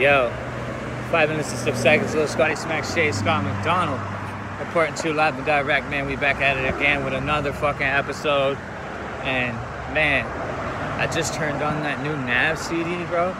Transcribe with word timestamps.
Yo, 0.00 0.32
five 1.10 1.28
minutes 1.28 1.50
and 1.50 1.58
six 1.58 1.78
seconds. 1.78 2.14
Little 2.14 2.26
Scotty 2.26 2.56
Smack 2.56 2.84
Shade, 2.84 3.14
Scott 3.14 3.44
McDonald. 3.44 4.00
Reporting 4.58 4.94
to 4.94 5.12
live 5.12 5.36
and 5.36 5.44
direct, 5.44 5.90
man. 5.90 6.06
We 6.06 6.16
back 6.16 6.40
at 6.40 6.56
it 6.56 6.74
again 6.74 7.04
with 7.04 7.12
another 7.12 7.52
fucking 7.52 7.86
episode. 7.86 8.56
And 9.24 9.54
man, 9.92 10.24
I 10.98 11.06
just 11.12 11.34
turned 11.34 11.62
on 11.62 11.82
that 11.82 12.02
new 12.02 12.16
Nav 12.16 12.58
CD, 12.58 13.04
bro. 13.10 13.36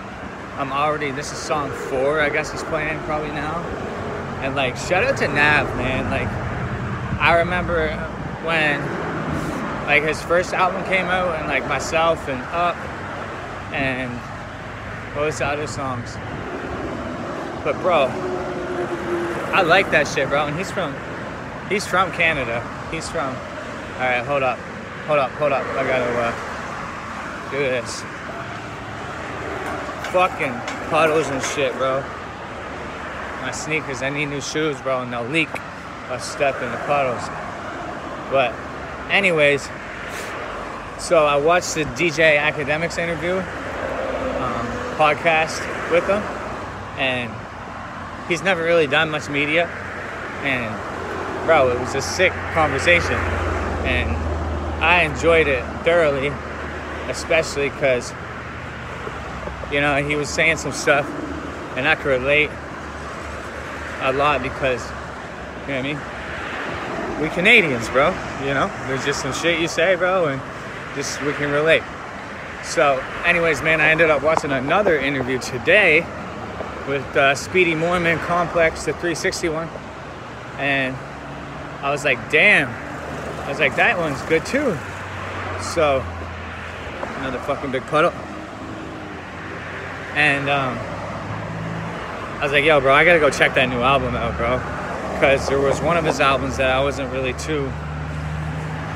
I'm 0.58 0.70
already. 0.70 1.10
This 1.12 1.32
is 1.32 1.38
song 1.38 1.70
four, 1.70 2.20
I 2.20 2.28
guess 2.28 2.52
he's 2.52 2.62
playing 2.64 2.98
probably 3.04 3.30
now. 3.30 3.60
And 4.42 4.54
like, 4.54 4.76
shout 4.76 5.02
out 5.02 5.16
to 5.16 5.28
Nav, 5.28 5.74
man. 5.76 6.10
Like, 6.10 6.28
I 7.22 7.38
remember 7.38 7.88
when 8.44 8.82
like 9.86 10.02
his 10.02 10.20
first 10.20 10.52
album 10.52 10.84
came 10.84 11.06
out, 11.06 11.38
and 11.38 11.48
like 11.48 11.66
myself 11.66 12.28
and 12.28 12.42
Up, 12.52 12.76
and 13.72 14.12
what 15.16 15.24
was 15.24 15.38
the 15.38 15.46
other 15.46 15.66
songs? 15.66 16.18
But 17.64 17.80
bro, 17.80 18.06
I 19.52 19.62
like 19.62 19.90
that 19.90 20.08
shit, 20.08 20.28
bro. 20.28 20.46
And 20.46 20.56
he's 20.56 20.70
from 20.70 20.94
he's 21.68 21.86
from 21.86 22.12
Canada. 22.12 22.66
He's 22.90 23.08
from 23.08 23.34
all 24.00 24.06
right, 24.06 24.24
hold 24.24 24.42
up. 24.42 24.58
Hold 25.06 25.18
up, 25.18 25.30
hold 25.32 25.52
up. 25.52 25.66
I 25.76 25.82
gotta 25.82 26.04
uh, 26.18 27.50
do 27.50 27.58
this. 27.58 28.00
Fucking 30.12 30.52
puddles 30.90 31.28
and 31.28 31.42
shit, 31.42 31.72
bro. 31.74 32.02
My 33.42 33.50
sneakers, 33.52 34.02
I 34.02 34.10
need 34.10 34.26
new 34.26 34.40
shoes, 34.40 34.80
bro, 34.80 35.02
and 35.02 35.12
they'll 35.12 35.24
leak 35.24 35.48
I 36.10 36.18
step 36.18 36.60
in 36.60 36.70
the 36.70 36.76
puddles. 36.78 37.22
But 38.30 38.52
anyways, 39.10 39.68
so 40.98 41.24
I 41.24 41.36
watched 41.36 41.74
the 41.76 41.84
DJ 41.84 42.36
Akademiks 42.36 42.98
interview 42.98 43.36
um, 43.36 44.66
podcast 44.96 45.60
with 45.92 46.04
him, 46.08 46.20
and 46.98 47.30
he's 48.30 48.42
never 48.42 48.62
really 48.62 48.86
done 48.86 49.10
much 49.10 49.28
media. 49.28 49.66
And 50.44 50.74
bro, 51.44 51.70
it 51.70 51.80
was 51.80 51.94
a 51.94 52.00
sick 52.00 52.32
conversation, 52.54 53.14
and 53.84 54.10
I 54.82 55.02
enjoyed 55.02 55.48
it 55.48 55.62
thoroughly, 55.84 56.32
especially 57.08 57.68
because 57.68 58.14
you 59.70 59.80
know 59.80 59.96
he 59.96 60.16
was 60.16 60.30
saying 60.30 60.56
some 60.56 60.72
stuff, 60.72 61.06
and 61.76 61.86
I 61.86 61.96
could 61.96 62.06
relate 62.06 62.50
a 64.02 64.12
lot 64.12 64.42
because 64.42 64.82
you 65.62 65.74
know 65.74 65.76
what 65.76 65.78
I 65.78 65.82
mean. 65.82 66.00
We 67.20 67.28
Canadians, 67.28 67.86
bro. 67.90 68.14
You 68.46 68.54
know, 68.54 68.72
there's 68.86 69.04
just 69.04 69.20
some 69.20 69.34
shit 69.34 69.60
you 69.60 69.68
say, 69.68 69.94
bro, 69.96 70.28
and 70.28 70.40
just 70.94 71.20
we 71.22 71.34
can 71.34 71.50
relate. 71.50 71.82
So, 72.62 73.02
anyways, 73.26 73.60
man, 73.60 73.80
I 73.80 73.90
ended 73.90 74.08
up 74.08 74.22
watching 74.22 74.52
another 74.52 74.98
interview 74.98 75.38
today 75.38 76.06
with 76.90 77.38
Speedy 77.38 77.76
Morman 77.76 78.18
Complex, 78.18 78.84
the 78.84 78.92
361, 78.92 79.68
and 80.58 80.96
I 81.82 81.90
was 81.92 82.04
like, 82.04 82.18
damn. 82.30 82.68
I 83.44 83.48
was 83.48 83.60
like, 83.60 83.76
that 83.76 83.96
one's 83.96 84.20
good 84.22 84.44
too. 84.44 84.76
So, 85.62 86.04
another 87.18 87.38
fucking 87.38 87.70
big 87.70 87.82
puddle. 87.84 88.10
And 90.16 90.50
um, 90.50 90.76
I 92.38 92.40
was 92.42 92.50
like, 92.50 92.64
yo, 92.64 92.80
bro, 92.80 92.92
I 92.92 93.04
gotta 93.04 93.20
go 93.20 93.30
check 93.30 93.54
that 93.54 93.68
new 93.68 93.82
album 93.82 94.16
out, 94.16 94.36
bro. 94.36 94.58
Because 95.14 95.48
there 95.48 95.60
was 95.60 95.80
one 95.80 95.96
of 95.96 96.04
his 96.04 96.18
albums 96.18 96.56
that 96.56 96.70
I 96.70 96.82
wasn't 96.82 97.12
really 97.12 97.34
too, 97.34 97.70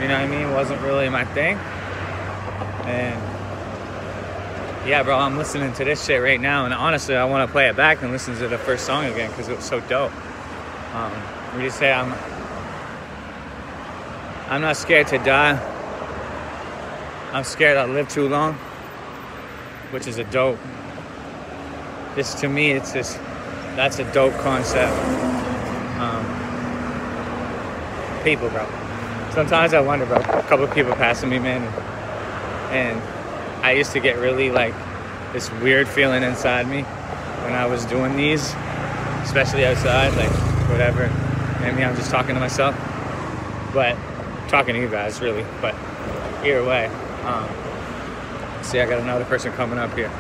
you 0.01 0.09
know 0.09 0.19
what 0.19 0.25
I 0.25 0.27
mean? 0.27 0.51
Wasn't 0.51 0.81
really 0.83 1.09
my 1.09 1.25
thing. 1.27 1.59
And 2.87 3.34
yeah, 4.87 5.03
bro, 5.03 5.17
I'm 5.17 5.39
listening 5.39 5.73
to 5.75 5.85
this 5.85 6.05
shit 6.05 6.23
right 6.23 6.41
now, 6.41 6.67
and 6.67 6.75
honestly, 6.75 7.17
I 7.17 7.25
want 7.25 7.49
to 7.49 7.53
play 7.53 7.69
it 7.69 7.77
back 7.77 8.03
and 8.03 8.13
listen 8.13 8.37
to 8.37 8.49
the 8.49 8.59
first 8.59 8.85
song 8.85 9.07
again 9.07 9.31
because 9.31 9.49
it 9.49 9.57
was 9.57 9.65
so 9.65 9.81
dope. 9.81 10.13
Um, 10.95 11.13
we 11.57 11.63
just 11.63 11.79
say 11.79 11.91
I'm, 11.91 12.13
I'm 14.51 14.61
not 14.61 14.77
scared 14.77 15.07
to 15.09 15.19
die. 15.19 15.59
I'm 17.33 17.45
scared 17.45 17.79
I 17.79 17.87
live 17.87 18.11
too 18.11 18.29
long, 18.29 18.55
which 19.91 20.07
is 20.07 20.19
a 20.19 20.25
dope. 20.25 20.59
This 22.15 22.35
to 22.43 22.49
me, 22.49 22.73
it's 22.73 22.93
just 22.93 23.19
that's 23.77 23.99
a 23.99 24.13
dope 24.13 24.35
concept. 24.35 24.93
Um, 25.99 26.25
people, 28.23 28.51
bro. 28.51 28.67
Sometimes 29.33 29.73
I 29.73 29.81
wonder, 29.81 30.05
bro. 30.05 30.19
A 30.19 30.43
couple 30.43 30.69
people 30.69 30.93
passing 30.93 31.31
me, 31.31 31.39
man. 31.39 31.63
And, 32.71 33.01
and 33.01 33.14
I 33.65 33.73
used 33.73 33.93
to 33.93 34.01
get 34.01 34.19
really 34.19 34.51
like 34.51 34.75
this 35.33 35.51
weird 35.63 35.89
feeling 35.89 36.23
inside 36.23 36.69
me 36.69 36.83
when 36.83 37.55
I 37.55 37.65
was 37.65 37.87
doing 37.87 38.15
these, 38.15 38.53
especially 39.23 39.65
outside, 39.65 40.13
like 40.19 40.31
whatever. 40.69 41.09
Maybe 41.63 41.83
I'm 41.83 41.97
just 41.97 42.11
talking 42.11 42.35
to 42.35 42.41
myself, 42.41 42.77
but 43.73 43.97
talking 44.49 44.75
to 44.75 44.81
you 44.83 44.89
guys 44.91 45.23
really. 45.23 45.47
But 45.63 45.75
either 46.45 46.63
way, 46.63 46.89
um, 47.25 47.49
see, 48.63 48.81
I 48.81 48.87
got 48.87 49.01
another 49.01 49.25
person 49.25 49.51
coming 49.53 49.79
up 49.79 49.95
here. 49.97 50.11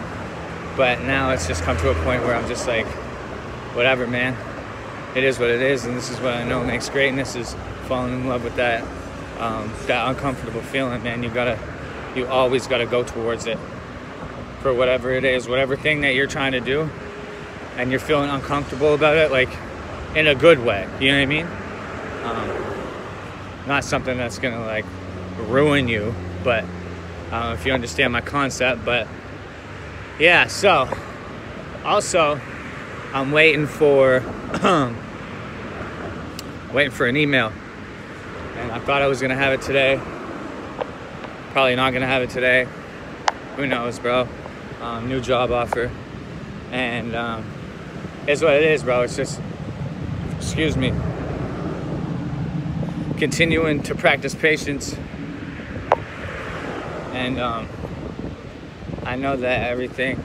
But 0.75 1.03
now 1.03 1.28
it's 1.28 1.47
just 1.47 1.65
come 1.65 1.76
to 1.76 1.91
a 1.91 1.94
point 2.03 2.22
where 2.22 2.34
I'm 2.34 2.49
just 2.49 2.66
like, 2.66 2.87
whatever, 3.76 4.06
man. 4.06 4.34
It 5.15 5.22
is 5.22 5.38
what 5.38 5.50
it 5.50 5.61
is, 5.61 5.84
and 5.84 5.94
this 5.94 6.09
is 6.09 6.19
what 6.21 6.32
I 6.32 6.44
know 6.44 6.65
makes 6.65 6.88
greatness 6.88 7.37
is 7.37 7.55
falling 7.88 8.15
in 8.15 8.26
love 8.26 8.43
with 8.43 8.56
that 8.56 8.82
um, 9.38 9.71
that 9.87 10.09
uncomfortable 10.09 10.62
feeling, 10.62 11.03
man. 11.03 11.22
You 11.22 11.28
gotta 11.28 11.59
you 12.17 12.27
always 12.27 12.67
got 12.67 12.79
to 12.79 12.87
go 12.87 13.03
towards 13.03 13.47
it 13.47 13.59
for 14.61 14.73
whatever 14.73 15.13
it 15.13 15.25
is, 15.25 15.49
whatever 15.49 15.77
thing 15.77 16.01
that 16.03 16.15
you're 16.15 16.27
trying 16.27 16.53
to 16.53 16.61
do, 16.61 16.89
and 17.77 17.91
you're 17.91 18.01
feeling 18.01 18.31
uncomfortable 18.31 18.95
about 18.95 19.17
it, 19.17 19.31
like 19.31 19.51
in 20.17 20.27
a 20.27 20.35
good 20.35 20.59
way. 20.59 20.89
You 21.01 21.13
know 21.13 21.19
what 21.19 21.23
I 21.23 21.27
mean? 21.27 21.47
Um, 22.25 23.67
not 23.67 23.85
something 23.85 24.17
that's 24.17 24.39
gonna 24.39 24.65
like 24.65 24.87
ruin 25.37 25.89
you, 25.89 26.15
but 26.43 26.65
uh, 27.31 27.57
if 27.59 27.67
you 27.67 27.73
understand 27.73 28.13
my 28.13 28.21
concept. 28.21 28.85
But 28.85 29.07
yeah, 30.19 30.47
so 30.47 30.89
also 31.85 32.41
I'm 33.13 33.33
waiting 33.33 33.67
for 33.67 34.23
waiting 36.73 36.93
for 36.93 37.07
an 37.07 37.17
email, 37.17 37.53
and 38.57 38.73
I 38.73 38.79
thought 38.79 39.03
I 39.03 39.09
was 39.09 39.21
gonna 39.21 39.35
have 39.35 39.53
it 39.53 39.63
today 39.63 40.01
Probably 41.55 41.77
not 41.77 41.93
gonna 41.93 42.09
have 42.09 42.21
it 42.21 42.31
today. 42.31 42.67
Who 43.55 43.69
knows, 43.69 44.01
bro? 44.01 44.27
Um, 44.83 45.09
new 45.09 45.21
job 45.21 45.53
offer, 45.53 45.89
and 46.73 47.15
um, 47.15 47.49
it's 48.27 48.43
what 48.43 48.55
it 48.55 48.65
is, 48.65 48.83
bro. 48.83 49.03
It's 49.03 49.15
just, 49.15 49.41
excuse 50.37 50.77
me, 50.77 50.93
continuing 53.19 53.85
to 53.85 53.95
practice 53.95 54.35
patience, 54.35 54.97
and 57.13 57.39
um, 57.39 57.69
I 59.05 59.15
know 59.15 59.37
that 59.37 59.71
everything 59.71 60.21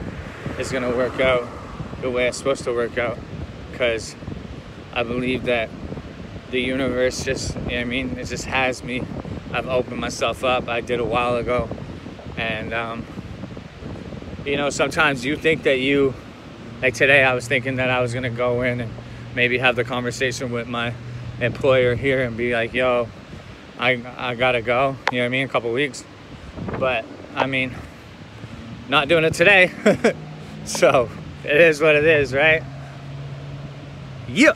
is 0.58 0.72
gonna 0.72 0.90
work 0.90 1.20
out 1.20 1.46
the 2.00 2.10
way 2.10 2.26
it's 2.26 2.38
supposed 2.38 2.64
to 2.64 2.74
work 2.74 2.98
out, 2.98 3.20
because 3.70 4.16
I 4.92 5.04
believe 5.04 5.44
that 5.44 5.70
the 6.50 6.60
universe 6.60 7.24
just, 7.24 7.54
you 7.54 7.70
know 7.70 7.78
I 7.78 7.84
mean, 7.84 8.18
it 8.18 8.24
just 8.24 8.46
has 8.46 8.82
me 8.82 9.04
I've 9.52 9.68
opened 9.68 10.00
myself 10.00 10.44
up. 10.44 10.68
I 10.68 10.80
did 10.80 11.00
a 11.00 11.04
while 11.04 11.36
ago. 11.36 11.68
And, 12.36 12.72
um, 12.72 13.04
you 14.44 14.56
know, 14.56 14.70
sometimes 14.70 15.24
you 15.24 15.36
think 15.36 15.64
that 15.64 15.78
you, 15.78 16.14
like 16.80 16.94
today, 16.94 17.24
I 17.24 17.34
was 17.34 17.48
thinking 17.48 17.76
that 17.76 17.90
I 17.90 18.00
was 18.00 18.12
going 18.12 18.22
to 18.22 18.30
go 18.30 18.62
in 18.62 18.80
and 18.80 18.92
maybe 19.34 19.58
have 19.58 19.76
the 19.76 19.84
conversation 19.84 20.52
with 20.52 20.68
my 20.68 20.94
employer 21.40 21.94
here 21.94 22.22
and 22.22 22.36
be 22.36 22.52
like, 22.52 22.72
yo, 22.72 23.08
I, 23.78 24.00
I 24.16 24.34
got 24.36 24.52
to 24.52 24.62
go. 24.62 24.96
You 25.10 25.18
know 25.18 25.24
what 25.24 25.26
I 25.26 25.28
mean? 25.30 25.46
A 25.46 25.48
couple 25.48 25.72
weeks. 25.72 26.04
But, 26.78 27.04
I 27.34 27.46
mean, 27.46 27.74
not 28.88 29.08
doing 29.08 29.24
it 29.24 29.34
today. 29.34 29.72
so, 30.64 31.10
it 31.44 31.60
is 31.60 31.80
what 31.80 31.96
it 31.96 32.04
is, 32.04 32.32
right? 32.32 32.62
Yeah. 34.28 34.52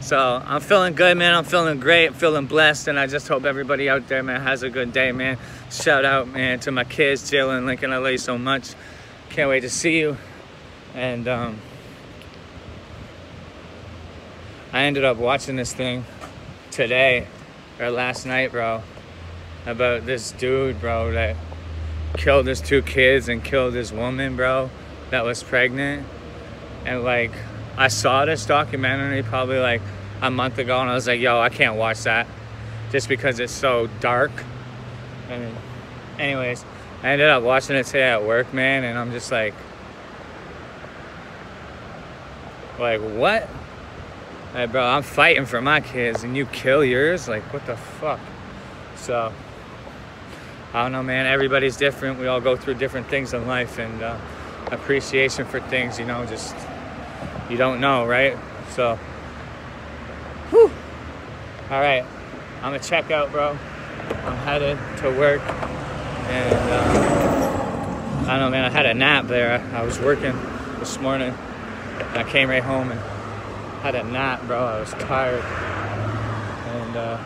So 0.00 0.42
I'm 0.44 0.62
feeling 0.62 0.94
good, 0.94 1.18
man. 1.18 1.34
I'm 1.34 1.44
feeling 1.44 1.78
great. 1.78 2.06
I'm 2.06 2.14
feeling 2.14 2.46
blessed, 2.46 2.88
and 2.88 2.98
I 2.98 3.06
just 3.06 3.28
hope 3.28 3.44
everybody 3.44 3.90
out 3.90 4.08
there, 4.08 4.22
man, 4.22 4.40
has 4.40 4.62
a 4.62 4.70
good 4.70 4.92
day, 4.92 5.12
man. 5.12 5.36
Shout 5.70 6.06
out, 6.06 6.26
man, 6.26 6.58
to 6.60 6.72
my 6.72 6.84
kids, 6.84 7.30
Jill 7.30 7.48
Lincoln. 7.48 7.90
You 7.90 8.18
so 8.18 8.38
much. 8.38 8.74
Can't 9.28 9.50
wait 9.50 9.60
to 9.60 9.68
see 9.68 9.98
you. 9.98 10.16
And 10.94 11.28
um, 11.28 11.58
I 14.72 14.84
ended 14.84 15.04
up 15.04 15.18
watching 15.18 15.56
this 15.56 15.74
thing 15.74 16.04
today 16.70 17.26
or 17.78 17.90
last 17.90 18.24
night, 18.24 18.52
bro, 18.52 18.82
about 19.66 20.06
this 20.06 20.32
dude, 20.32 20.80
bro, 20.80 21.12
that 21.12 21.36
killed 22.14 22.46
his 22.46 22.60
two 22.60 22.80
kids 22.80 23.28
and 23.28 23.44
killed 23.44 23.74
his 23.74 23.92
woman, 23.92 24.34
bro, 24.34 24.70
that 25.10 25.24
was 25.24 25.42
pregnant. 25.42 26.06
And 26.86 27.04
like, 27.04 27.32
I 27.80 27.88
saw 27.88 28.26
this 28.26 28.44
documentary 28.44 29.22
probably 29.22 29.58
like 29.58 29.80
a 30.20 30.30
month 30.30 30.58
ago 30.58 30.78
and 30.80 30.90
I 30.90 30.94
was 30.94 31.06
like, 31.06 31.18
yo, 31.18 31.40
I 31.40 31.48
can't 31.48 31.76
watch 31.76 32.02
that 32.02 32.26
just 32.92 33.08
because 33.08 33.40
it's 33.40 33.52
so 33.52 33.88
dark. 34.00 34.30
And 35.30 35.56
anyways, 36.18 36.64
I 37.02 37.08
ended 37.08 37.28
up 37.28 37.42
watching 37.42 37.76
it 37.76 37.86
today 37.86 38.10
at 38.10 38.22
work, 38.22 38.52
man, 38.52 38.84
and 38.84 38.98
I'm 38.98 39.12
just 39.12 39.32
like, 39.32 39.54
Like, 42.80 43.00
what? 43.02 43.46
Hey, 44.54 44.64
bro, 44.64 44.82
I'm 44.82 45.02
fighting 45.02 45.44
for 45.44 45.60
my 45.60 45.80
kids 45.80 46.24
and 46.24 46.34
you 46.34 46.46
kill 46.46 46.82
yours? 46.82 47.28
Like, 47.28 47.42
what 47.52 47.64
the 47.66 47.76
fuck? 47.76 48.20
So, 48.96 49.32
I 50.72 50.82
don't 50.82 50.92
know, 50.92 51.02
man. 51.02 51.26
Everybody's 51.26 51.76
different. 51.76 52.18
We 52.18 52.26
all 52.26 52.40
go 52.40 52.56
through 52.56 52.74
different 52.74 53.06
things 53.08 53.34
in 53.34 53.46
life 53.46 53.78
and 53.78 54.02
uh, 54.02 54.18
appreciation 54.70 55.44
for 55.44 55.60
things, 55.60 55.98
you 55.98 56.06
know, 56.06 56.24
just 56.24 56.56
you 57.50 57.56
don't 57.56 57.80
know, 57.80 58.06
right? 58.06 58.38
So, 58.70 58.96
whew. 60.50 60.70
All 61.70 61.80
right, 61.80 62.04
I'm 62.56 62.72
gonna 62.72 62.78
check 62.78 63.10
out, 63.10 63.30
bro. 63.32 63.58
I'm 64.24 64.36
headed 64.38 64.78
to 64.98 65.10
work 65.10 65.42
and 66.30 66.54
uh, 66.70 68.30
I 68.30 68.38
don't 68.38 68.40
know, 68.40 68.50
man. 68.50 68.64
I 68.64 68.70
had 68.70 68.86
a 68.86 68.94
nap 68.94 69.26
there. 69.26 69.60
I 69.74 69.82
was 69.82 69.98
working 69.98 70.32
this 70.78 70.98
morning. 71.00 71.34
I 72.14 72.22
came 72.22 72.48
right 72.48 72.62
home 72.62 72.92
and 72.92 73.00
had 73.82 73.96
a 73.96 74.04
nap, 74.04 74.46
bro. 74.46 74.64
I 74.64 74.78
was 74.78 74.90
tired, 74.92 75.42
and 75.42 76.96
uh, 76.96 77.18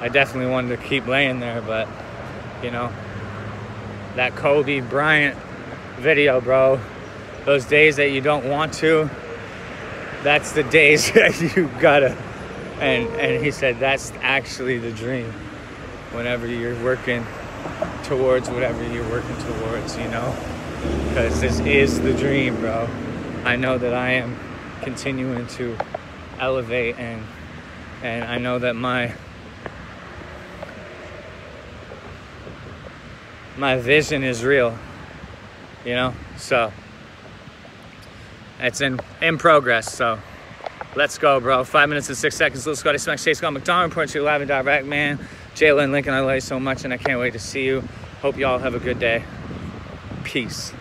I 0.00 0.08
definitely 0.08 0.50
wanted 0.50 0.80
to 0.80 0.88
keep 0.88 1.06
laying 1.06 1.40
there, 1.40 1.60
but 1.60 1.88
you 2.62 2.70
know, 2.70 2.90
that 4.16 4.34
Kobe 4.34 4.80
Bryant 4.80 5.36
video, 5.98 6.40
bro. 6.40 6.80
Those 7.44 7.64
days 7.64 7.96
that 7.96 8.10
you 8.10 8.20
don't 8.20 8.48
want 8.48 8.74
to, 8.74 9.10
that's 10.22 10.52
the 10.52 10.62
days 10.62 11.10
that 11.12 11.40
you 11.56 11.68
gotta. 11.80 12.16
And 12.80 13.08
and 13.20 13.44
he 13.44 13.50
said 13.50 13.78
that's 13.78 14.12
actually 14.20 14.78
the 14.78 14.92
dream. 14.92 15.32
Whenever 16.12 16.46
you're 16.46 16.82
working 16.82 17.24
towards 18.04 18.50
whatever 18.50 18.82
you're 18.92 19.08
working 19.10 19.36
towards, 19.36 19.96
you 19.96 20.08
know, 20.08 20.36
because 21.08 21.40
this 21.40 21.60
is 21.60 22.00
the 22.00 22.12
dream, 22.14 22.56
bro. 22.56 22.88
I 23.44 23.56
know 23.56 23.78
that 23.78 23.94
I 23.94 24.12
am 24.12 24.38
continuing 24.82 25.46
to 25.46 25.76
elevate 26.38 26.98
and 26.98 27.22
and 28.02 28.24
I 28.24 28.38
know 28.38 28.58
that 28.58 28.74
my 28.74 29.12
my 33.56 33.76
vision 33.76 34.24
is 34.24 34.42
real 34.42 34.76
you 35.84 35.94
know 35.94 36.14
so 36.38 36.72
it's 38.60 38.80
in 38.80 39.00
in 39.20 39.38
progress 39.38 39.92
so 39.92 40.18
let's 40.96 41.18
go 41.18 41.40
bro. 41.40 41.64
Five 41.64 41.88
minutes 41.88 42.08
and 42.08 42.16
six 42.16 42.36
seconds. 42.36 42.66
Little 42.66 42.76
scotty 42.76 42.98
smack 42.98 43.18
chase 43.18 43.38
scott 43.38 43.52
mcdonald 43.52 43.90
report 43.90 44.14
you 44.14 44.22
live 44.22 44.40
and 44.40 44.48
direct 44.48 44.86
man. 44.86 45.18
Jalen 45.54 45.90
lincoln 45.92 46.14
i 46.14 46.20
love 46.20 46.34
you 46.34 46.40
so 46.40 46.60
much 46.60 46.84
and 46.84 46.92
i 46.92 46.96
can't 46.96 47.20
wait 47.20 47.32
to 47.32 47.38
see 47.38 47.64
you. 47.64 47.82
Hope 48.22 48.36
y'all 48.36 48.58
have 48.58 48.74
a 48.74 48.80
good 48.80 48.98
day. 48.98 49.24
Peace 50.24 50.72